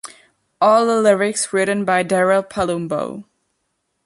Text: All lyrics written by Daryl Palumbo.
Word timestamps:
All 0.59 0.83
lyrics 0.99 1.53
written 1.53 1.85
by 1.85 2.03
Daryl 2.03 2.41
Palumbo. 2.43 3.23